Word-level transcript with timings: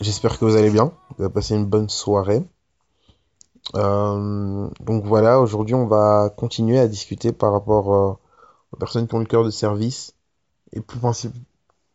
j'espère 0.00 0.38
que 0.38 0.44
vous 0.44 0.56
allez 0.56 0.70
bien, 0.70 0.92
vous 1.16 1.24
avez 1.24 1.32
passé 1.32 1.54
une 1.54 1.66
bonne 1.66 1.88
soirée. 1.88 2.44
Euh, 3.76 4.68
donc 4.80 5.04
voilà, 5.04 5.40
aujourd'hui 5.40 5.74
on 5.74 5.86
va 5.86 6.30
continuer 6.36 6.78
à 6.78 6.86
discuter 6.86 7.32
par 7.32 7.52
rapport 7.52 7.94
euh, 7.94 8.12
aux 8.72 8.76
personnes 8.76 9.08
qui 9.08 9.14
ont 9.14 9.20
le 9.20 9.24
cœur 9.24 9.44
de 9.44 9.50
service 9.50 10.14
et 10.72 10.80
plus, 10.80 10.98
princi- 10.98 11.32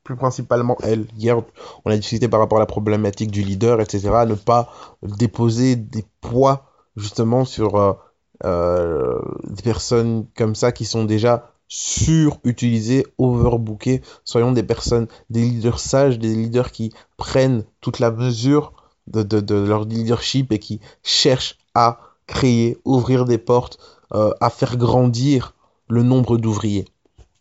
plus 0.04 0.16
principalement 0.16 0.78
elles. 0.84 1.08
Hier 1.18 1.42
on 1.86 1.92
a 1.92 1.98
discuté 1.98 2.28
par 2.28 2.40
rapport 2.40 2.58
à 2.58 2.62
la 2.62 2.66
problématique 2.66 3.32
du 3.32 3.44
leader, 3.44 3.82
etc. 3.82 4.26
Ne 4.26 4.36
pas 4.36 4.72
déposer 5.04 5.76
des 5.76 6.06
poids 6.22 6.66
justement 6.96 7.46
sur 7.46 8.00
euh, 8.46 9.20
des 9.44 9.64
personnes 9.64 10.26
comme 10.36 10.56
ça 10.56 10.72
qui 10.72 10.86
sont 10.86 11.06
déjà 11.06 11.52
surutilisées, 11.70 13.06
overbookées. 13.18 14.02
Soyons 14.26 14.52
des 14.52 14.64
personnes 14.64 15.08
des 15.30 15.42
leaders 15.42 15.80
sages, 15.80 16.20
des 16.20 16.36
leaders 16.36 16.72
qui 16.72 16.92
prennent 17.18 17.64
toute 17.80 18.00
la 18.00 18.12
mesure 18.12 18.74
de, 19.08 19.24
de- 19.24 19.40
de 19.40 19.56
leur 19.56 19.86
leadership 19.86 20.52
et 20.52 20.60
qui 20.60 20.82
cherchent 21.04 21.58
à 21.76 22.00
créer, 22.28 22.78
ouvrir 22.86 23.26
des 23.26 23.38
portes, 23.38 23.78
euh, 24.14 24.32
à 24.42 24.50
faire 24.50 24.78
grandir 24.78 25.56
le 25.88 26.04
nombre 26.04 26.38
d'ouvriers. 26.38 26.86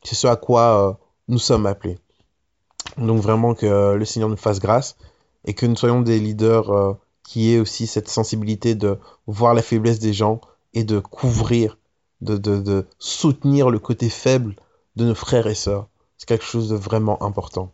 C'est 0.02 0.14
ce 0.14 0.26
à 0.26 0.36
quoi 0.36 0.88
euh, 0.90 0.92
nous 1.28 1.38
sommes 1.38 1.66
appelés. 1.66 1.98
Donc 2.96 3.20
vraiment 3.20 3.54
que 3.54 3.94
le 3.94 4.04
Seigneur 4.04 4.28
nous 4.28 4.36
fasse 4.36 4.60
grâce 4.60 4.96
et 5.44 5.54
que 5.54 5.66
nous 5.66 5.76
soyons 5.76 6.00
des 6.00 6.18
leaders 6.18 6.70
euh, 6.70 6.92
qui 7.22 7.52
aient 7.52 7.58
aussi 7.60 7.86
cette 7.86 8.08
sensibilité 8.08 8.74
de 8.74 8.98
voir 9.26 9.54
la 9.54 9.62
faiblesse 9.62 9.98
des 9.98 10.12
gens 10.12 10.40
et 10.74 10.84
de 10.84 10.98
couvrir, 11.00 11.76
de, 12.20 12.36
de, 12.36 12.86
soutenir 12.98 13.70
le 13.70 13.78
côté 13.78 14.08
faible 14.08 14.56
de 14.96 15.04
nos 15.04 15.14
frères 15.14 15.46
et 15.46 15.54
sœurs. 15.54 15.88
C'est 16.16 16.26
quelque 16.26 16.44
chose 16.44 16.70
de 16.70 16.76
vraiment 16.76 17.22
important. 17.22 17.72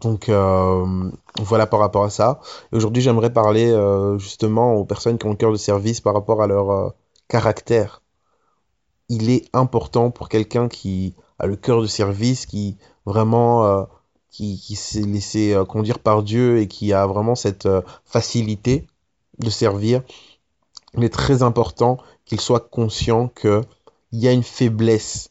Donc 0.00 0.28
euh, 0.28 1.10
voilà 1.40 1.66
par 1.66 1.80
rapport 1.80 2.04
à 2.04 2.10
ça. 2.10 2.40
Aujourd'hui, 2.72 3.02
j'aimerais 3.02 3.32
parler 3.32 3.70
euh, 3.70 4.18
justement 4.18 4.74
aux 4.74 4.84
personnes 4.84 5.18
qui 5.18 5.26
ont 5.26 5.30
le 5.30 5.36
cœur 5.36 5.52
de 5.52 5.56
service 5.56 6.00
par 6.00 6.14
rapport 6.14 6.42
à 6.42 6.46
leur 6.46 6.70
euh, 6.70 6.90
caractère. 7.28 8.02
Il 9.08 9.30
est 9.30 9.48
important 9.52 10.10
pour 10.10 10.28
quelqu'un 10.28 10.68
qui 10.68 11.14
a 11.38 11.46
le 11.46 11.56
cœur 11.56 11.80
de 11.80 11.86
service, 11.86 12.46
qui 12.46 12.76
vraiment 13.04 13.86
qui, 14.30 14.58
qui 14.58 14.74
s'est 14.74 15.02
laissé 15.02 15.56
conduire 15.68 16.00
par 16.00 16.24
Dieu 16.24 16.58
et 16.58 16.66
qui 16.66 16.92
a 16.92 17.06
vraiment 17.06 17.36
cette 17.36 17.68
facilité 18.04 18.88
de 19.38 19.48
servir. 19.48 20.02
Il 20.96 21.04
est 21.04 21.12
très 21.12 21.44
important 21.44 21.98
qu'il 22.26 22.40
soit 22.40 22.68
conscient 22.68 23.28
que 23.28 23.62
il 24.12 24.20
y 24.20 24.28
a 24.28 24.32
une 24.32 24.42
faiblesse 24.42 25.30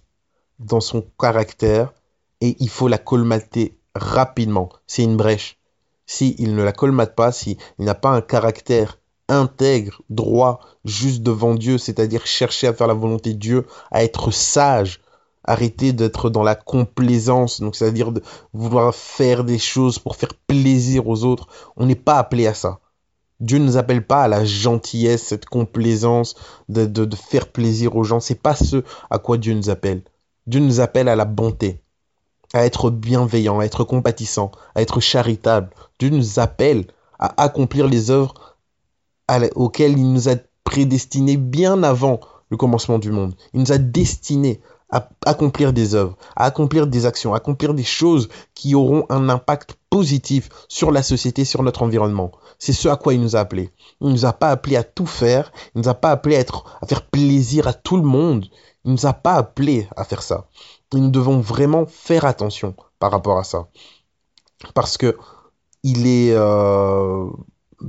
dans 0.60 0.82
son 0.82 1.06
caractère 1.20 1.94
et 2.42 2.56
il 2.60 2.70
faut 2.70 2.88
la 2.88 2.98
colmater 2.98 3.78
rapidement. 3.94 4.70
C'est 4.88 5.04
une 5.04 5.18
brèche. 5.18 5.58
Si 6.06 6.36
il 6.40 6.56
ne 6.56 6.64
la 6.64 6.72
colmate 6.72 7.16
pas, 7.16 7.32
si 7.32 7.58
il 7.80 7.86
n'a 7.86 7.96
pas 7.96 8.10
un 8.10 8.22
caractère 8.22 9.00
intègre, 9.28 10.02
droit, 10.10 10.60
juste 10.84 11.24
devant 11.24 11.56
Dieu, 11.56 11.78
c'est-à-dire 11.78 12.26
chercher 12.26 12.68
à 12.68 12.74
faire 12.74 12.88
la 12.88 12.94
volonté 12.94 13.34
de 13.34 13.40
Dieu, 13.40 13.66
à 13.92 14.04
être 14.04 14.32
sage, 14.32 15.02
arrêter 15.44 15.94
d'être 15.94 16.30
dans 16.30 16.44
la 16.44 16.56
complaisance, 16.56 17.60
donc 17.60 17.76
c'est-à-dire 17.76 18.12
de 18.12 18.22
vouloir 18.54 18.94
faire 18.94 19.44
des 19.44 19.60
choses 19.60 20.00
pour 20.00 20.16
faire 20.16 20.34
plaisir 20.48 21.08
aux 21.08 21.24
autres, 21.24 21.48
on 21.76 21.86
n'est 21.86 21.96
pas 21.96 22.18
appelé 22.18 22.48
à 22.48 22.54
ça. 22.54 22.80
Dieu 23.40 23.58
ne 23.60 23.66
nous 23.66 23.78
appelle 23.78 24.06
pas 24.06 24.24
à 24.24 24.28
la 24.28 24.46
gentillesse, 24.46 25.24
cette 25.24 25.46
complaisance 25.46 26.36
de, 26.70 26.86
de, 26.86 27.06
de 27.06 27.16
faire 27.16 27.48
plaisir 27.52 27.96
aux 27.96 28.04
gens. 28.04 28.20
C'est 28.20 28.42
pas 28.42 28.56
ce 28.56 28.84
à 29.10 29.20
quoi 29.20 29.38
Dieu 29.38 29.54
nous 29.54 29.70
appelle. 29.70 30.04
Dieu 30.48 30.60
nous 30.60 30.80
appelle 30.80 31.10
à 31.10 31.16
la 31.16 31.26
bonté, 31.26 31.82
à 32.54 32.66
être 32.66 32.90
bienveillant, 32.90 33.60
à 33.60 33.66
être 33.66 33.84
compatissant, 33.84 34.52
à 34.76 34.82
être 34.82 35.00
charitable. 35.00 35.70
Dieu 36.00 36.10
nous 36.10 36.40
appelle 36.40 36.86
à 37.20 37.44
accomplir 37.44 37.88
les 37.88 38.12
œuvres 38.12 38.34
auxquelles 39.56 39.98
il 39.98 40.12
nous 40.12 40.30
a 40.30 40.36
prédestinés 40.64 41.38
bien 41.38 41.84
avant 41.84 42.20
le 42.50 42.58
commencement 42.58 43.00
du 43.00 43.12
monde. 43.12 43.36
Il 43.54 43.60
nous 43.62 43.72
a 43.72 43.78
destinés 43.78 44.62
à 44.90 45.10
accomplir 45.26 45.74
des 45.74 45.96
œuvres, 45.96 46.16
à 46.36 46.46
accomplir 46.46 46.88
des 46.88 47.06
actions, 47.06 47.34
à 47.34 47.38
accomplir 47.38 47.74
des 47.74 47.84
choses 47.84 48.30
qui 48.54 48.76
auront 48.76 49.06
un 49.10 49.30
impact 49.30 49.76
positif 49.90 50.50
sur 50.68 50.92
la 50.92 51.04
société, 51.04 51.46
sur 51.46 51.64
notre 51.64 51.84
environnement. 51.84 52.32
C'est 52.60 52.74
ce 52.74 52.88
à 52.88 52.96
quoi 52.96 53.14
il 53.14 53.22
nous 53.22 53.36
a 53.36 53.40
appelés. 53.40 53.72
Il 54.02 54.10
nous 54.10 54.26
a 54.26 54.34
pas 54.34 54.50
appelés 54.50 54.76
à 54.76 54.84
tout 54.84 55.06
faire. 55.06 55.52
Il 55.74 55.82
nous 55.82 55.90
a 55.90 55.94
pas 55.94 56.12
appelés 56.12 56.38
à 56.38 56.88
faire 56.88 57.06
plaisir 57.08 57.68
à 57.68 57.74
tout 57.74 57.98
le 57.98 58.04
monde. 58.04 58.46
Il 58.84 58.92
nous 58.92 59.06
a 59.06 59.14
pas 59.14 59.34
appelés 59.34 59.88
à 59.96 60.04
faire 60.04 60.22
ça. 60.22 60.48
Et 60.94 61.00
nous 61.00 61.10
devons 61.10 61.40
vraiment 61.40 61.86
faire 61.86 62.26
attention 62.26 62.76
par 63.00 63.12
rapport 63.12 63.40
à 63.40 63.44
ça. 63.44 63.68
Parce 64.74 64.98
que 64.98 65.18
il 65.84 66.08
est 66.08 66.34
euh, 66.34 67.28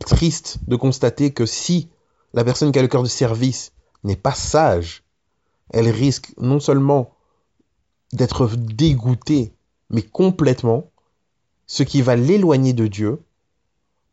triste 0.00 0.58
de 0.66 0.76
constater 0.76 1.32
que 1.32 1.46
si 1.46 1.88
la 2.34 2.44
personne 2.44 2.72
qui 2.72 2.78
a 2.78 2.82
le 2.82 2.88
cœur 2.88 3.02
de 3.02 3.08
service 3.08 3.72
n'est 4.04 4.16
pas 4.16 4.34
sage, 4.34 5.05
elle 5.72 5.88
risque 5.88 6.32
non 6.38 6.60
seulement 6.60 7.10
d'être 8.12 8.48
dégoûtée, 8.56 9.52
mais 9.90 10.02
complètement, 10.02 10.90
ce 11.66 11.82
qui 11.82 12.02
va 12.02 12.16
l'éloigner 12.16 12.72
de 12.72 12.86
Dieu, 12.86 13.20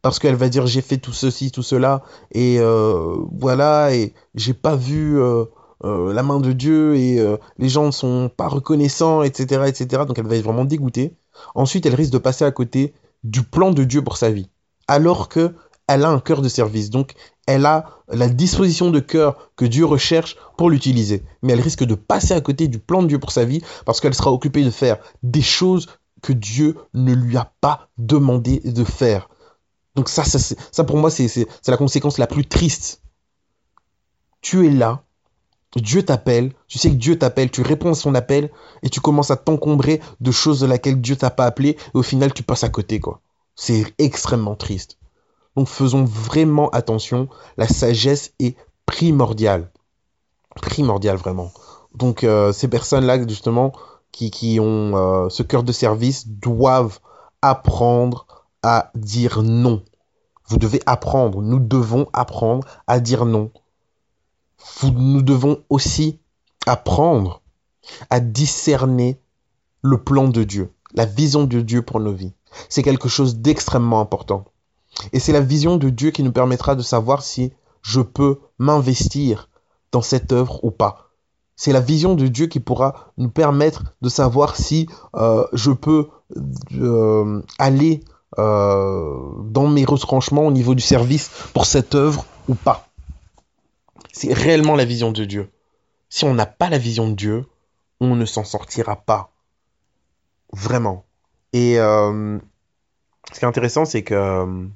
parce 0.01 0.19
qu'elle 0.19 0.35
va 0.35 0.49
dire 0.49 0.67
j'ai 0.67 0.81
fait 0.81 0.97
tout 0.97 1.13
ceci, 1.13 1.51
tout 1.51 1.63
cela, 1.63 2.03
et 2.31 2.59
euh, 2.59 3.15
voilà, 3.31 3.95
et 3.95 4.13
j'ai 4.35 4.53
pas 4.53 4.75
vu 4.75 5.19
euh, 5.19 5.45
euh, 5.83 6.13
la 6.13 6.23
main 6.23 6.39
de 6.39 6.51
Dieu, 6.51 6.95
et 6.95 7.19
les 7.57 7.69
gens 7.69 7.85
ne 7.85 7.91
sont 7.91 8.29
pas 8.35 8.47
reconnaissants, 8.47 9.23
etc., 9.23 9.63
etc. 9.67 10.03
Donc 10.07 10.17
elle 10.17 10.27
va 10.27 10.35
être 10.35 10.43
vraiment 10.43 10.65
dégoûtée. 10.65 11.15
Ensuite, 11.55 11.85
elle 11.85 11.95
risque 11.95 12.13
de 12.13 12.17
passer 12.17 12.45
à 12.45 12.51
côté 12.51 12.93
du 13.23 13.43
plan 13.43 13.71
de 13.71 13.83
Dieu 13.83 14.01
pour 14.01 14.17
sa 14.17 14.29
vie, 14.31 14.49
alors 14.87 15.29
que 15.29 15.53
elle 15.93 16.05
a 16.05 16.09
un 16.09 16.19
cœur 16.19 16.41
de 16.41 16.49
service. 16.49 16.89
Donc 16.89 17.13
elle 17.45 17.65
a 17.65 17.85
la 18.07 18.29
disposition 18.29 18.89
de 18.89 18.99
cœur 18.99 19.51
que 19.55 19.65
Dieu 19.65 19.85
recherche 19.85 20.37
pour 20.57 20.69
l'utiliser. 20.69 21.23
Mais 21.41 21.53
elle 21.53 21.61
risque 21.61 21.83
de 21.83 21.95
passer 21.95 22.33
à 22.33 22.41
côté 22.41 22.67
du 22.67 22.79
plan 22.79 23.01
de 23.03 23.07
Dieu 23.07 23.19
pour 23.19 23.31
sa 23.31 23.45
vie 23.45 23.61
parce 23.85 23.99
qu'elle 24.01 24.13
sera 24.13 24.31
occupée 24.31 24.63
de 24.63 24.69
faire 24.69 24.97
des 25.21 25.41
choses 25.41 25.87
que 26.21 26.33
Dieu 26.33 26.77
ne 26.93 27.13
lui 27.13 27.37
a 27.37 27.51
pas 27.61 27.89
demandé 27.97 28.59
de 28.59 28.83
faire. 28.83 29.29
Donc 29.95 30.09
ça, 30.09 30.23
ça, 30.23 30.83
pour 30.83 30.97
moi, 30.97 31.11
c'est 31.11 31.47
la 31.67 31.77
conséquence 31.77 32.17
la 32.17 32.27
plus 32.27 32.45
triste. 32.45 33.01
Tu 34.41 34.65
es 34.65 34.71
là, 34.71 35.03
Dieu 35.75 36.03
t'appelle, 36.03 36.53
tu 36.67 36.77
sais 36.77 36.89
que 36.89 36.95
Dieu 36.95 37.17
t'appelle, 37.17 37.49
tu 37.49 37.61
réponds 37.61 37.91
à 37.91 37.95
son 37.95 38.15
appel 38.15 38.51
et 38.81 38.89
tu 38.89 38.99
commences 38.99 39.31
à 39.31 39.37
t'encombrer 39.37 40.01
de 40.19 40.31
choses 40.31 40.59
de 40.59 40.65
laquelle 40.65 40.99
Dieu 40.99 41.15
t'a 41.15 41.29
pas 41.29 41.45
appelé 41.45 41.69
et 41.69 41.77
au 41.97 42.03
final 42.03 42.33
tu 42.33 42.43
passes 42.43 42.63
à 42.63 42.69
côté. 42.69 43.01
C'est 43.55 43.93
extrêmement 43.97 44.55
triste. 44.55 44.97
Donc 45.55 45.67
faisons 45.67 46.03
vraiment 46.03 46.69
attention, 46.69 47.29
la 47.57 47.67
sagesse 47.67 48.33
est 48.39 48.57
primordiale. 48.85 49.71
Primordiale 50.55 51.17
vraiment. 51.17 51.51
Donc 51.95 52.23
euh, 52.23 52.51
ces 52.51 52.67
personnes-là 52.67 53.27
justement 53.27 53.73
qui, 54.11 54.59
ont 54.59 54.95
euh, 54.95 55.29
ce 55.29 55.41
cœur 55.43 55.63
de 55.63 55.71
service 55.71 56.27
doivent 56.27 56.99
apprendre 57.41 58.27
à 58.61 58.91
dire 58.95 59.41
non. 59.41 59.83
Vous 60.47 60.57
devez 60.57 60.81
apprendre, 60.85 61.41
nous 61.41 61.59
devons 61.59 62.07
apprendre 62.13 62.67
à 62.87 62.99
dire 62.99 63.25
non. 63.25 63.51
Nous 64.83 65.21
devons 65.21 65.61
aussi 65.69 66.19
apprendre 66.67 67.41
à 68.09 68.19
discerner 68.19 69.19
le 69.81 69.97
plan 70.01 70.27
de 70.27 70.43
Dieu, 70.43 70.71
la 70.93 71.05
vision 71.05 71.43
de 71.43 71.59
Dieu 71.61 71.81
pour 71.81 71.99
nos 71.99 72.13
vies. 72.13 72.33
C'est 72.69 72.83
quelque 72.83 73.09
chose 73.09 73.37
d'extrêmement 73.37 73.99
important. 73.99 74.45
Et 75.11 75.19
c'est 75.19 75.33
la 75.33 75.41
vision 75.41 75.77
de 75.77 75.89
Dieu 75.89 76.11
qui 76.11 76.23
nous 76.23 76.31
permettra 76.31 76.75
de 76.75 76.81
savoir 76.81 77.21
si 77.23 77.51
je 77.81 78.01
peux 78.01 78.39
m'investir 78.57 79.49
dans 79.91 80.01
cette 80.01 80.31
œuvre 80.31 80.63
ou 80.63 80.71
pas. 80.71 81.09
C'est 81.55 81.71
la 81.71 81.81
vision 81.81 82.15
de 82.15 82.27
Dieu 82.27 82.47
qui 82.47 82.59
pourra 82.59 83.11
nous 83.17 83.29
permettre 83.29 83.93
de 84.01 84.09
savoir 84.09 84.55
si 84.55 84.87
euh, 85.15 85.45
je 85.53 85.71
peux 85.71 86.09
euh, 86.73 87.41
aller 87.59 88.03
euh, 88.39 89.31
dans 89.45 89.67
mes 89.67 89.85
retranchements 89.85 90.47
au 90.47 90.51
niveau 90.51 90.73
du 90.73 90.81
service 90.81 91.29
pour 91.53 91.65
cette 91.65 91.93
œuvre 91.93 92.25
ou 92.47 92.55
pas. 92.55 92.87
C'est 94.11 94.33
réellement 94.33 94.75
la 94.75 94.85
vision 94.85 95.11
de 95.11 95.25
Dieu. 95.25 95.51
Si 96.09 96.25
on 96.25 96.33
n'a 96.33 96.45
pas 96.45 96.69
la 96.69 96.77
vision 96.77 97.07
de 97.07 97.13
Dieu, 97.13 97.45
on 97.99 98.15
ne 98.15 98.25
s'en 98.25 98.43
sortira 98.43 98.95
pas. 98.95 99.31
Vraiment. 100.51 101.05
Et 101.53 101.75
ce 101.75 102.39
qui 103.31 103.45
est 103.45 103.47
intéressant, 103.47 103.85
c'est 103.85 104.03
que 104.03 104.67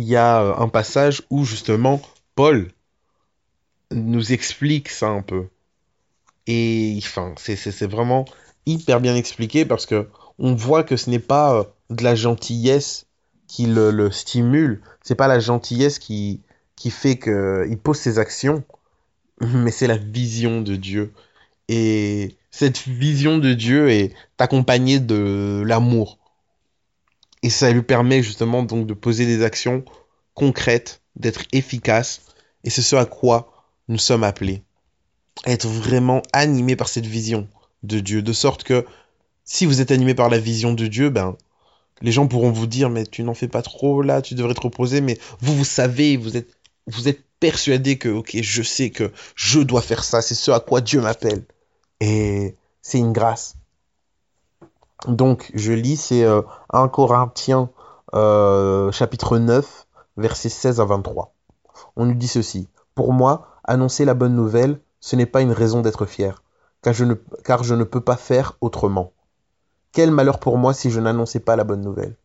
il 0.00 0.06
y 0.08 0.16
a 0.16 0.40
euh, 0.42 0.54
un 0.56 0.68
passage 0.68 1.22
où 1.28 1.44
justement 1.44 2.00
Paul 2.34 2.70
nous 3.92 4.32
explique 4.32 4.88
ça 4.88 5.08
un 5.08 5.20
peu. 5.20 5.48
Et 6.46 6.98
enfin, 7.02 7.34
c'est 7.36 7.86
vraiment 7.86 8.24
hyper 8.64 9.00
bien 9.00 9.14
expliqué 9.14 9.66
parce 9.66 9.84
que 9.84 10.08
on 10.38 10.54
voit 10.54 10.84
que 10.84 10.96
ce 10.96 11.10
n'est 11.10 11.18
pas 11.18 11.54
euh, 11.54 11.64
de 11.90 12.02
la 12.02 12.14
gentillesse 12.14 13.06
qui 13.46 13.66
le, 13.66 13.90
le 13.90 14.10
stimule, 14.10 14.80
c'est 15.02 15.16
pas 15.16 15.28
la 15.28 15.38
gentillesse 15.38 15.98
qui, 15.98 16.40
qui 16.76 16.90
fait 16.90 17.18
qu'il 17.18 17.78
pose 17.82 17.98
ses 17.98 18.18
actions, 18.18 18.64
mais 19.40 19.70
c'est 19.70 19.86
la 19.86 19.98
vision 19.98 20.62
de 20.62 20.76
Dieu. 20.76 21.12
Et 21.68 22.36
cette 22.50 22.78
vision 22.78 23.36
de 23.36 23.52
Dieu 23.52 23.90
est 23.90 24.14
accompagnée 24.38 24.98
de 24.98 25.62
l'amour. 25.66 26.19
Et 27.42 27.50
ça 27.50 27.70
lui 27.70 27.82
permet 27.82 28.22
justement 28.22 28.62
donc 28.62 28.86
de 28.86 28.94
poser 28.94 29.26
des 29.26 29.42
actions 29.42 29.84
concrètes, 30.34 31.00
d'être 31.16 31.42
efficace. 31.52 32.22
Et 32.64 32.70
c'est 32.70 32.82
ce 32.82 32.96
à 32.96 33.06
quoi 33.06 33.66
nous 33.88 33.98
sommes 33.98 34.24
appelés. 34.24 34.62
être 35.46 35.66
vraiment 35.66 36.22
animés 36.32 36.76
par 36.76 36.88
cette 36.88 37.06
vision 37.06 37.48
de 37.82 38.00
Dieu. 38.00 38.22
De 38.22 38.32
sorte 38.32 38.62
que 38.62 38.84
si 39.44 39.66
vous 39.66 39.80
êtes 39.80 39.90
animé 39.90 40.14
par 40.14 40.28
la 40.28 40.38
vision 40.38 40.74
de 40.74 40.86
Dieu, 40.86 41.08
ben, 41.08 41.36
les 42.02 42.12
gens 42.12 42.26
pourront 42.26 42.50
vous 42.50 42.66
dire, 42.66 42.90
mais 42.90 43.06
tu 43.06 43.22
n'en 43.22 43.34
fais 43.34 43.48
pas 43.48 43.62
trop 43.62 44.02
là, 44.02 44.22
tu 44.22 44.34
devrais 44.34 44.54
te 44.54 44.60
reposer. 44.60 45.00
Mais 45.00 45.18
vous, 45.40 45.56
vous 45.56 45.64
savez, 45.64 46.16
vous 46.16 46.36
êtes, 46.36 46.50
vous 46.86 47.08
êtes 47.08 47.24
persuadé 47.40 47.96
que, 47.98 48.08
ok, 48.08 48.36
je 48.40 48.62
sais 48.62 48.90
que 48.90 49.12
je 49.34 49.60
dois 49.60 49.82
faire 49.82 50.04
ça. 50.04 50.22
C'est 50.22 50.34
ce 50.34 50.50
à 50.50 50.60
quoi 50.60 50.80
Dieu 50.80 51.00
m'appelle. 51.00 51.44
Et 52.00 52.54
c'est 52.82 52.98
une 52.98 53.12
grâce. 53.12 53.54
Donc, 55.06 55.50
je 55.54 55.72
lis, 55.72 55.96
c'est 55.96 56.24
1 56.24 56.44
euh, 56.74 56.88
Corinthiens 56.88 57.70
euh, 58.14 58.90
chapitre 58.92 59.38
9, 59.38 59.86
versets 60.16 60.48
16 60.48 60.80
à 60.80 60.84
23. 60.84 61.32
On 61.96 62.06
nous 62.06 62.14
dit 62.14 62.28
ceci. 62.28 62.68
Pour 62.94 63.12
moi, 63.12 63.46
annoncer 63.64 64.04
la 64.04 64.14
bonne 64.14 64.34
nouvelle, 64.34 64.80
ce 65.00 65.16
n'est 65.16 65.26
pas 65.26 65.40
une 65.40 65.52
raison 65.52 65.80
d'être 65.80 66.04
fier, 66.04 66.42
car 66.82 66.92
je, 66.92 67.04
ne, 67.04 67.14
car 67.44 67.62
je 67.62 67.74
ne 67.74 67.84
peux 67.84 68.00
pas 68.00 68.16
faire 68.16 68.56
autrement. 68.60 69.12
Quel 69.92 70.10
malheur 70.10 70.38
pour 70.38 70.58
moi 70.58 70.74
si 70.74 70.90
je 70.90 71.00
n'annonçais 71.00 71.40
pas 71.40 71.56
la 71.56 71.64
bonne 71.64 71.80
nouvelle. 71.80 72.16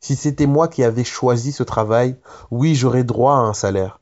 Si 0.00 0.16
c'était 0.16 0.46
moi 0.46 0.68
qui 0.68 0.84
avais 0.84 1.04
choisi 1.04 1.52
ce 1.52 1.62
travail, 1.62 2.16
oui, 2.50 2.74
j'aurais 2.74 3.04
droit 3.04 3.34
à 3.34 3.40
un 3.40 3.54
salaire. 3.54 4.00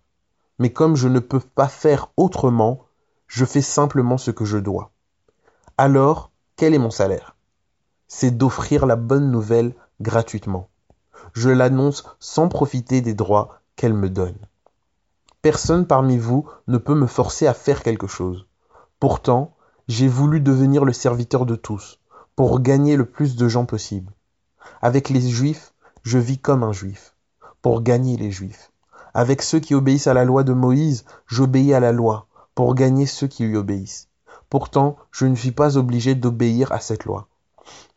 Mais 0.58 0.72
comme 0.72 0.96
je 0.96 1.08
ne 1.08 1.20
peux 1.20 1.40
pas 1.40 1.68
faire 1.68 2.10
autrement, 2.16 2.84
je 3.26 3.44
fais 3.44 3.62
simplement 3.62 4.18
ce 4.18 4.30
que 4.30 4.44
je 4.44 4.58
dois. 4.58 4.90
Alors, 5.76 6.30
quel 6.56 6.74
est 6.74 6.78
mon 6.78 6.90
salaire? 6.90 7.36
C'est 8.08 8.36
d'offrir 8.36 8.86
la 8.86 8.96
bonne 8.96 9.30
nouvelle 9.30 9.74
gratuitement. 10.00 10.68
Je 11.34 11.50
l'annonce 11.50 12.04
sans 12.18 12.48
profiter 12.48 13.02
des 13.02 13.14
droits 13.14 13.60
qu'elle 13.76 13.92
me 13.92 14.08
donne. 14.08 14.38
Personne 15.42 15.86
parmi 15.86 16.16
vous 16.16 16.46
ne 16.66 16.78
peut 16.78 16.94
me 16.94 17.06
forcer 17.06 17.46
à 17.46 17.54
faire 17.54 17.82
quelque 17.82 18.06
chose. 18.06 18.46
Pourtant, 18.98 19.54
j'ai 19.88 20.08
voulu 20.08 20.40
devenir 20.40 20.84
le 20.84 20.92
serviteur 20.92 21.46
de 21.46 21.54
tous, 21.54 22.00
pour 22.34 22.60
gagner 22.60 22.96
le 22.96 23.04
plus 23.04 23.36
de 23.36 23.46
gens 23.46 23.66
possible. 23.66 24.12
Avec 24.80 25.10
les 25.10 25.20
juifs, 25.20 25.74
je 26.02 26.18
vis 26.18 26.38
comme 26.38 26.62
un 26.62 26.72
juif, 26.72 27.14
pour 27.62 27.82
gagner 27.82 28.16
les 28.16 28.30
juifs. 28.30 28.72
Avec 29.12 29.42
ceux 29.42 29.60
qui 29.60 29.74
obéissent 29.74 30.06
à 30.06 30.14
la 30.14 30.24
loi 30.24 30.44
de 30.44 30.52
Moïse, 30.54 31.04
j'obéis 31.26 31.74
à 31.74 31.80
la 31.80 31.92
loi, 31.92 32.26
pour 32.54 32.74
gagner 32.74 33.06
ceux 33.06 33.26
qui 33.26 33.44
lui 33.44 33.56
obéissent. 33.56 34.08
Pourtant, 34.48 34.96
je 35.10 35.26
ne 35.26 35.34
suis 35.34 35.52
pas 35.52 35.76
obligé 35.76 36.14
d'obéir 36.14 36.72
à 36.72 36.80
cette 36.80 37.04
loi. 37.04 37.28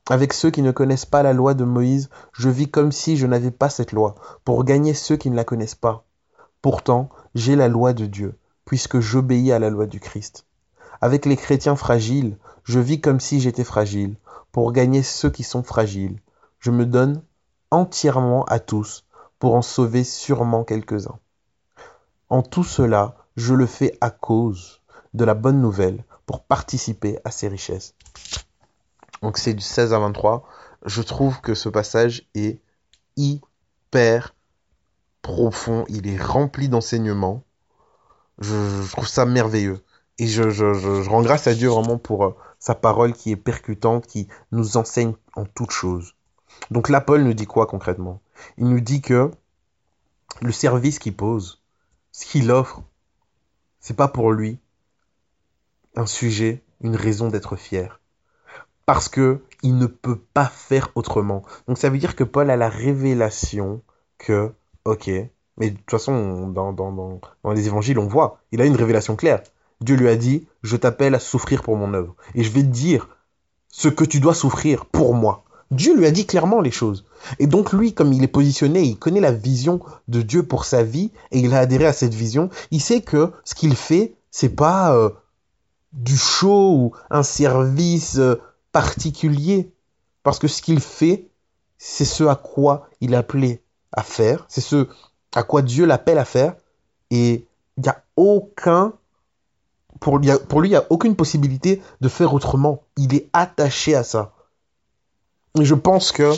Avec 0.10 0.34
ceux 0.34 0.50
qui 0.50 0.62
ne 0.62 0.72
connaissent 0.72 1.06
pas 1.06 1.24
la 1.24 1.34
loi 1.34 1.54
de 1.54 1.64
Moïse, 1.64 2.10
je 2.34 2.50
vis 2.50 2.70
comme 2.70 2.92
si 2.92 3.18
je 3.18 3.28
n'avais 3.28 3.52
pas 3.52 3.70
cette 3.70 3.92
loi, 3.92 4.16
pour 4.44 4.64
gagner 4.64 4.94
ceux 4.94 5.16
qui 5.16 5.30
ne 5.30 5.36
la 5.36 5.44
connaissent 5.44 5.76
pas. 5.76 6.04
Pourtant, 6.62 7.10
j'ai 7.36 7.56
la 7.56 7.68
loi 7.68 7.94
de 7.94 8.06
Dieu, 8.06 8.38
puisque 8.66 9.00
j'obéis 9.00 9.52
à 9.52 9.60
la 9.60 9.70
loi 9.70 9.86
du 9.86 10.00
Christ. 10.00 10.46
Avec 11.02 11.26
les 11.26 11.38
chrétiens 11.38 11.76
fragiles, 11.76 12.38
je 12.64 12.80
vis 12.80 13.02
comme 13.02 13.20
si 13.20 13.40
j'étais 13.40 13.64
fragile, 13.64 14.16
pour 14.52 14.72
gagner 14.72 15.04
ceux 15.04 15.30
qui 15.30 15.44
sont 15.44 15.64
fragiles. 15.64 16.20
Je 16.60 16.72
me 16.72 16.86
donne 16.86 17.24
entièrement 17.72 18.44
à 18.46 18.60
tous, 18.60 19.06
pour 19.40 19.56
en 19.56 19.62
sauver 19.62 20.04
sûrement 20.04 20.64
quelques-uns. 20.64 21.20
En 22.30 22.44
tout 22.44 22.64
cela, 22.64 23.16
je 23.36 23.54
le 23.54 23.66
fais 23.66 23.98
à 24.02 24.10
cause 24.10 24.82
de 25.14 25.26
la 25.26 25.34
bonne 25.34 25.62
nouvelle, 25.62 26.04
pour 26.26 26.44
participer 26.44 27.18
à 27.26 27.32
ces 27.32 27.48
richesses. 27.48 27.96
Donc 29.22 29.38
c'est 29.38 29.54
du 29.54 29.64
16 29.64 29.94
à 29.94 30.00
23. 30.00 30.48
Je 30.86 31.02
trouve 31.02 31.42
que 31.42 31.54
ce 31.54 31.70
passage 31.70 32.28
est 32.34 32.60
hyper 33.18 34.34
profond, 35.22 35.86
il 35.90 36.08
est 36.08 36.22
rempli 36.22 36.70
d'enseignements. 36.70 37.44
Je, 38.40 38.90
trouve 38.92 39.08
ça 39.08 39.26
merveilleux. 39.26 39.84
Et 40.18 40.28
je, 40.28 41.08
rends 41.08 41.22
grâce 41.22 41.48
à 41.48 41.54
Dieu 41.54 41.70
vraiment 41.70 41.98
pour 41.98 42.26
euh, 42.26 42.36
sa 42.60 42.76
parole 42.76 43.14
qui 43.14 43.32
est 43.32 43.36
percutante, 43.36 44.08
qui 44.08 44.28
nous 44.52 44.78
enseigne 44.78 45.14
en 45.36 45.46
toutes 45.46 45.72
choses. 45.72 46.16
Donc 46.70 46.90
là, 46.90 47.02
Paul 47.02 47.24
nous 47.24 47.34
dit 47.34 47.46
quoi 47.46 47.68
concrètement? 47.68 48.22
Il 48.58 48.68
nous 48.68 48.80
dit 48.80 49.02
que 49.02 49.32
le 50.42 50.52
service 50.52 51.00
qu'il 51.00 51.16
pose, 51.16 51.62
ce 52.12 52.26
qu'il 52.26 52.52
offre, 52.52 52.84
c'est 53.80 53.96
pas 53.96 54.08
pour 54.08 54.32
lui, 54.32 54.60
un 55.96 56.06
sujet, 56.06 56.64
une 56.82 56.96
raison 56.96 57.30
d'être 57.30 57.56
fier. 57.56 58.01
Parce 58.86 59.10
que 59.10 59.42
il 59.64 59.78
ne 59.78 59.86
peut 59.86 60.20
pas 60.34 60.46
faire 60.46 60.90
autrement. 60.96 61.44
Donc 61.68 61.78
ça 61.78 61.90
veut 61.90 61.98
dire 61.98 62.16
que 62.16 62.24
Paul 62.24 62.50
a 62.50 62.58
la 62.58 62.70
révélation 62.70 63.82
que, 64.18 64.52
ok, 64.86 65.10
mais 65.58 65.70
de 65.70 65.78
toute 65.78 65.92
façon, 65.92 66.48
dans, 66.48 66.74
dans, 66.74 66.92
dans, 66.92 67.22
dans 67.44 67.52
les 67.52 67.68
évangiles, 67.68 68.00
on 68.00 68.08
voit, 68.08 68.40
il 68.52 68.62
a 68.62 68.66
une 68.66 68.76
révélation 68.76 69.16
claire. 69.16 69.42
Dieu 69.82 69.96
lui 69.96 70.10
a 70.10 70.16
dit, 70.16 70.48
je 70.64 70.78
t'appelle 70.78 71.16
à 71.16 71.20
souffrir 71.20 71.64
pour 71.64 71.76
mon 71.76 71.94
œuvre. 71.94 72.16
Et 72.36 72.44
je 72.44 72.52
vais 72.52 72.62
te 72.62 72.68
dire 72.68 73.10
ce 73.68 73.88
que 73.88 74.04
tu 74.04 74.20
dois 74.20 74.34
souffrir 74.34 74.86
pour 74.86 75.14
moi. 75.14 75.44
Dieu 75.72 75.96
lui 75.96 76.06
a 76.06 76.12
dit 76.12 76.26
clairement 76.26 76.62
les 76.62 76.72
choses. 76.72 77.06
Et 77.40 77.48
donc 77.48 77.72
lui, 77.72 77.94
comme 77.94 78.12
il 78.12 78.24
est 78.24 78.28
positionné, 78.28 78.82
il 78.82 78.98
connaît 78.98 79.22
la 79.22 79.32
vision 79.32 79.80
de 80.08 80.22
Dieu 80.22 80.44
pour 80.44 80.66
sa 80.66 80.84
vie 80.84 81.12
et 81.32 81.40
il 81.40 81.54
a 81.54 81.60
adhéré 81.60 81.86
à 81.86 81.94
cette 81.94 82.14
vision. 82.14 82.50
Il 82.72 82.82
sait 82.82 83.02
que 83.02 83.32
ce 83.46 83.56
qu'il 83.56 83.76
fait, 83.76 84.14
c'est 84.32 84.56
pas 84.56 84.94
euh, 84.96 85.10
du 85.94 86.18
show 86.18 86.76
ou 86.76 86.92
un 87.10 87.24
service 87.24 88.18
euh, 88.18 88.36
particulier. 88.72 89.74
Parce 90.24 90.40
que 90.40 90.48
ce 90.48 90.62
qu'il 90.62 90.80
fait, 90.80 91.30
c'est 91.78 92.06
ce 92.06 92.24
à 92.26 92.36
quoi 92.36 92.90
il 93.02 93.14
est 93.14 93.18
appelé 93.18 93.64
à 93.92 94.04
faire. 94.04 94.46
C'est 94.50 94.62
ce 94.62 94.88
à 95.34 95.44
quoi 95.44 95.62
Dieu 95.62 95.86
l'appelle 95.86 96.18
à 96.18 96.26
faire. 96.26 96.56
Et 97.10 97.48
il 97.78 97.84
n'y 97.84 97.90
a 97.90 98.04
aucun. 98.16 98.94
Pour, 100.00 100.20
pour 100.48 100.62
lui, 100.62 100.70
il 100.70 100.72
n'y 100.72 100.78
a 100.78 100.86
aucune 100.90 101.16
possibilité 101.16 101.82
de 102.02 102.10
faire 102.10 102.34
autrement. 102.34 102.84
Il 102.98 103.14
est 103.14 103.30
attaché 103.34 103.96
à 103.96 104.04
ça. 104.04 104.34
Et 105.60 105.66
je 105.66 105.76
pense 105.76 106.12
que 106.12 106.32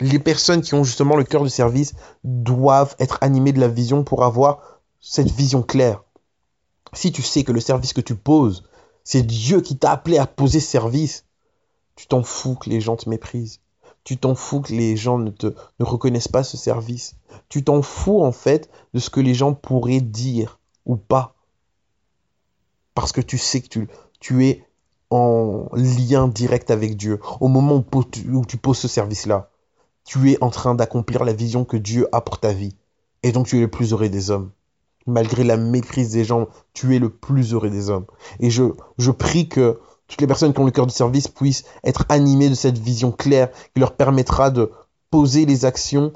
les 0.00 0.18
personnes 0.18 0.60
qui 0.60 0.74
ont 0.74 0.84
justement 0.84 1.16
le 1.16 1.24
cœur 1.24 1.42
du 1.42 1.50
service 1.50 1.94
doivent 2.24 2.96
être 2.98 3.18
animées 3.22 3.52
de 3.52 3.60
la 3.60 3.68
vision 3.68 4.04
pour 4.04 4.24
avoir 4.24 4.80
cette 5.00 5.30
vision 5.30 5.62
claire. 5.62 6.02
Si 6.92 7.12
tu 7.12 7.22
sais 7.22 7.44
que 7.44 7.52
le 7.52 7.60
service 7.60 7.92
que 7.92 8.00
tu 8.00 8.14
poses, 8.14 8.64
c'est 9.04 9.22
Dieu 9.22 9.60
qui 9.60 9.78
t'a 9.78 9.92
appelé 9.92 10.18
à 10.18 10.26
poser 10.26 10.60
service, 10.60 11.24
tu 11.96 12.06
t'en 12.06 12.22
fous 12.22 12.54
que 12.54 12.70
les 12.70 12.80
gens 12.80 12.96
te 12.96 13.08
méprisent. 13.08 13.60
Tu 14.04 14.16
t'en 14.18 14.34
fous 14.34 14.60
que 14.60 14.72
les 14.72 14.96
gens 14.96 15.18
ne 15.18 15.30
te 15.30 15.48
reconnaissent 15.80 16.28
pas 16.28 16.44
ce 16.44 16.56
service. 16.56 17.16
Tu 17.48 17.64
t'en 17.64 17.82
fous 17.82 18.22
en 18.22 18.32
fait 18.32 18.70
de 18.94 19.00
ce 19.00 19.10
que 19.10 19.20
les 19.20 19.34
gens 19.34 19.52
pourraient 19.52 20.00
dire 20.00 20.60
ou 20.84 20.96
pas. 20.96 21.34
Parce 22.94 23.12
que 23.12 23.20
tu 23.20 23.38
sais 23.38 23.60
que 23.60 23.86
tu, 24.20 24.46
es 24.46 24.64
en 25.10 25.68
lien 25.72 26.28
direct 26.28 26.70
avec 26.70 26.96
Dieu. 26.96 27.20
Au 27.40 27.48
moment 27.48 27.84
où, 27.92 28.02
où 28.32 28.44
tu 28.44 28.56
poses 28.56 28.78
ce 28.78 28.88
service-là, 28.88 29.50
tu 30.04 30.30
es 30.30 30.42
en 30.42 30.50
train 30.50 30.76
d'accomplir 30.76 31.24
la 31.24 31.32
vision 31.32 31.64
que 31.64 31.76
Dieu 31.76 32.08
a 32.12 32.20
pour 32.20 32.38
ta 32.38 32.52
vie. 32.52 32.76
Et 33.24 33.32
donc 33.32 33.48
tu 33.48 33.56
es 33.58 33.60
le 33.60 33.70
plus 33.70 33.92
heureux 33.92 34.08
des 34.08 34.30
hommes 34.30 34.52
malgré 35.06 35.44
la 35.44 35.56
méprise 35.56 36.10
des 36.10 36.24
gens, 36.24 36.48
tu 36.72 36.94
es 36.94 36.98
le 36.98 37.10
plus 37.10 37.54
heureux 37.54 37.70
des 37.70 37.90
hommes. 37.90 38.06
Et 38.40 38.50
je, 38.50 38.64
je 38.98 39.10
prie 39.10 39.48
que 39.48 39.78
toutes 40.08 40.20
les 40.20 40.26
personnes 40.26 40.52
qui 40.52 40.60
ont 40.60 40.64
le 40.64 40.70
cœur 40.70 40.86
du 40.86 40.94
service 40.94 41.28
puissent 41.28 41.64
être 41.84 42.04
animées 42.08 42.48
de 42.48 42.54
cette 42.54 42.78
vision 42.78 43.12
claire 43.12 43.50
qui 43.74 43.80
leur 43.80 43.92
permettra 43.92 44.50
de 44.50 44.70
poser 45.10 45.46
les 45.46 45.64
actions 45.64 46.12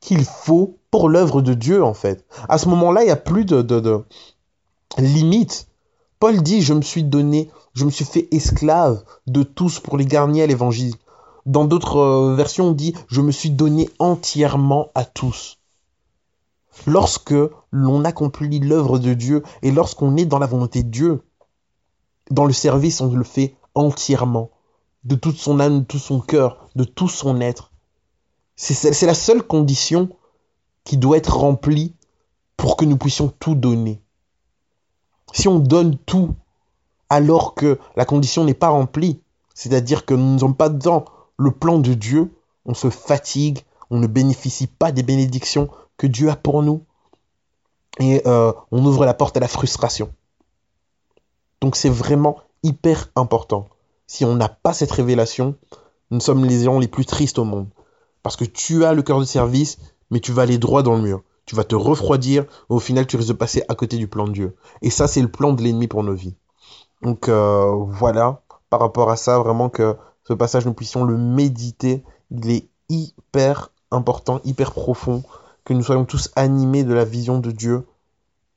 qu'il 0.00 0.24
faut 0.24 0.78
pour 0.90 1.08
l'œuvre 1.08 1.42
de 1.42 1.54
Dieu, 1.54 1.84
en 1.84 1.94
fait. 1.94 2.24
À 2.48 2.58
ce 2.58 2.68
moment-là, 2.68 3.02
il 3.02 3.06
n'y 3.06 3.12
a 3.12 3.16
plus 3.16 3.44
de, 3.44 3.62
de, 3.62 3.80
de 3.80 4.04
limite. 4.98 5.68
Paul 6.18 6.42
dit, 6.42 6.62
je 6.62 6.74
me 6.74 6.82
suis 6.82 7.04
donné, 7.04 7.50
je 7.74 7.84
me 7.84 7.90
suis 7.90 8.04
fait 8.04 8.28
esclave 8.32 9.04
de 9.26 9.42
tous 9.42 9.78
pour 9.78 9.96
les 9.96 10.06
garnier 10.06 10.42
à 10.42 10.46
l'évangile. 10.46 10.94
Dans 11.46 11.64
d'autres 11.64 11.98
euh, 11.98 12.34
versions, 12.34 12.68
on 12.68 12.72
dit, 12.72 12.94
je 13.08 13.20
me 13.20 13.30
suis 13.30 13.50
donné 13.50 13.88
entièrement 13.98 14.88
à 14.94 15.04
tous. 15.04 15.58
Lorsque 16.86 17.34
l'on 17.70 18.04
accomplit 18.04 18.58
l'œuvre 18.58 18.98
de 18.98 19.14
Dieu 19.14 19.42
et 19.62 19.70
lorsqu'on 19.70 20.16
est 20.16 20.26
dans 20.26 20.38
la 20.38 20.46
volonté 20.46 20.82
de 20.82 20.88
Dieu, 20.88 21.22
dans 22.30 22.46
le 22.46 22.52
service, 22.52 23.00
on 23.00 23.12
le 23.12 23.24
fait 23.24 23.56
entièrement, 23.74 24.50
de 25.04 25.14
toute 25.14 25.36
son 25.36 25.60
âme, 25.60 25.80
de 25.80 25.84
tout 25.84 25.98
son 25.98 26.20
cœur, 26.20 26.68
de 26.76 26.84
tout 26.84 27.08
son 27.08 27.40
être. 27.40 27.72
C'est 28.56 29.06
la 29.06 29.14
seule 29.14 29.42
condition 29.42 30.10
qui 30.84 30.96
doit 30.96 31.16
être 31.16 31.36
remplie 31.36 31.94
pour 32.56 32.76
que 32.76 32.84
nous 32.84 32.98
puissions 32.98 33.32
tout 33.38 33.54
donner. 33.54 34.02
Si 35.32 35.48
on 35.48 35.58
donne 35.58 35.96
tout 35.96 36.34
alors 37.08 37.54
que 37.54 37.78
la 37.96 38.04
condition 38.04 38.44
n'est 38.44 38.54
pas 38.54 38.68
remplie, 38.68 39.20
c'est-à-dire 39.54 40.04
que 40.04 40.14
nous 40.14 40.34
ne 40.34 40.38
sommes 40.38 40.56
pas 40.56 40.68
dans 40.68 41.04
le 41.38 41.50
plan 41.50 41.78
de 41.78 41.94
Dieu, 41.94 42.32
on 42.66 42.74
se 42.74 42.90
fatigue, 42.90 43.60
on 43.90 43.98
ne 43.98 44.06
bénéficie 44.06 44.66
pas 44.66 44.92
des 44.92 45.02
bénédictions 45.02 45.68
que 45.96 46.06
Dieu 46.06 46.30
a 46.30 46.36
pour 46.36 46.62
nous, 46.62 46.84
et 47.98 48.22
euh, 48.26 48.52
on 48.70 48.84
ouvre 48.84 49.04
la 49.04 49.14
porte 49.14 49.36
à 49.36 49.40
la 49.40 49.48
frustration. 49.48 50.12
Donc 51.60 51.76
c'est 51.76 51.90
vraiment 51.90 52.38
hyper 52.62 53.10
important. 53.16 53.68
Si 54.06 54.24
on 54.24 54.34
n'a 54.34 54.48
pas 54.48 54.72
cette 54.72 54.90
révélation, 54.90 55.54
nous 56.10 56.20
sommes 56.20 56.44
les 56.44 56.64
gens 56.64 56.78
les 56.78 56.88
plus 56.88 57.06
tristes 57.06 57.38
au 57.38 57.44
monde. 57.44 57.68
Parce 58.22 58.36
que 58.36 58.44
tu 58.44 58.84
as 58.84 58.92
le 58.92 59.02
cœur 59.02 59.20
de 59.20 59.24
service, 59.24 59.78
mais 60.10 60.20
tu 60.20 60.32
vas 60.32 60.42
aller 60.42 60.58
droit 60.58 60.82
dans 60.82 60.96
le 60.96 61.02
mur. 61.02 61.22
Tu 61.46 61.54
vas 61.56 61.64
te 61.64 61.74
refroidir, 61.74 62.44
au 62.68 62.78
final, 62.78 63.06
tu 63.06 63.16
risques 63.16 63.28
de 63.28 63.34
passer 63.34 63.62
à 63.68 63.74
côté 63.74 63.96
du 63.96 64.08
plan 64.08 64.26
de 64.26 64.32
Dieu. 64.32 64.56
Et 64.82 64.90
ça, 64.90 65.08
c'est 65.08 65.22
le 65.22 65.30
plan 65.30 65.52
de 65.52 65.62
l'ennemi 65.62 65.88
pour 65.88 66.02
nos 66.02 66.14
vies. 66.14 66.36
Donc 67.02 67.28
euh, 67.28 67.72
voilà, 67.86 68.42
par 68.68 68.80
rapport 68.80 69.10
à 69.10 69.16
ça, 69.16 69.38
vraiment 69.38 69.68
que 69.68 69.96
ce 70.24 70.34
passage, 70.34 70.66
nous 70.66 70.74
puissions 70.74 71.04
le 71.04 71.16
méditer. 71.16 72.04
Il 72.30 72.50
est 72.50 72.68
hyper 72.88 73.70
important, 73.90 74.40
hyper 74.44 74.72
profond, 74.72 75.22
que 75.64 75.74
nous 75.74 75.82
soyons 75.82 76.04
tous 76.04 76.30
animés 76.36 76.84
de 76.84 76.94
la 76.94 77.04
vision 77.04 77.38
de 77.38 77.50
Dieu, 77.50 77.86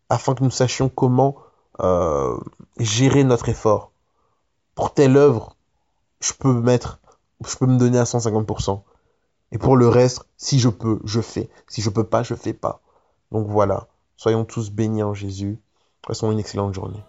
afin 0.09 0.35
que 0.35 0.43
nous 0.43 0.51
sachions 0.51 0.89
comment 0.89 1.35
euh, 1.81 2.37
gérer 2.77 3.23
notre 3.23 3.49
effort. 3.49 3.91
Pour 4.75 4.93
telle 4.93 5.17
œuvre, 5.17 5.55
je 6.21 6.33
peux 6.33 6.53
mettre, 6.53 6.99
je 7.45 7.55
peux 7.55 7.65
me 7.65 7.77
donner 7.77 7.99
à 7.99 8.03
150%. 8.03 8.81
Et 9.51 9.57
pour 9.57 9.77
le 9.77 9.87
reste, 9.87 10.25
si 10.37 10.59
je 10.59 10.69
peux, 10.69 10.99
je 11.03 11.21
fais. 11.21 11.49
Si 11.67 11.81
je 11.81 11.89
peux 11.89 12.03
pas, 12.03 12.23
je 12.23 12.33
fais 12.33 12.53
pas. 12.53 12.81
Donc 13.31 13.47
voilà. 13.47 13.87
Soyons 14.17 14.45
tous 14.45 14.71
bénis 14.71 15.03
en 15.03 15.13
Jésus. 15.13 15.59
Passons 16.07 16.31
une 16.31 16.39
excellente 16.39 16.73
journée. 16.73 17.03